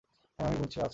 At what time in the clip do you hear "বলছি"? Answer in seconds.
0.59-0.77